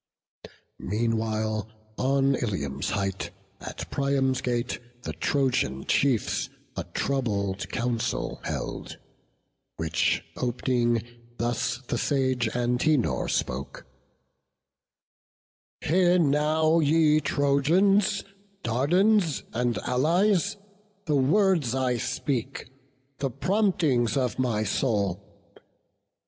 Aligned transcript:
Meanwhile, 0.79 1.69
on 1.95 2.33
Ilium's 2.33 2.89
height, 2.89 3.29
at 3.59 3.87
Priam's 3.91 4.41
gate 4.41 4.79
The 5.03 5.13
Trojan 5.13 5.85
chiefs 5.85 6.49
a 6.75 6.85
troubled 6.85 7.69
council 7.69 8.39
held; 8.43 8.97
Which 9.77 10.23
op'ning, 10.35 11.03
thus 11.37 11.83
the 11.87 11.99
sage 11.99 12.47
Antenor 12.55 13.29
spoke: 13.29 13.85
"Hear 15.81 16.17
now, 16.17 16.79
ye 16.79 17.19
Trojans, 17.19 18.23
Dardans, 18.63 19.43
and 19.53 19.77
Allies, 19.85 20.57
The 21.05 21.13
words 21.15 21.75
I 21.75 21.97
speak, 21.97 22.71
the 23.19 23.29
promptings 23.29 24.17
of 24.17 24.39
my 24.39 24.63
soul. 24.63 25.53